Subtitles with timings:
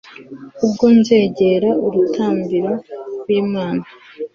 [0.65, 2.73] Ubwo nzegera urutambiro
[3.19, 3.83] rw’Imana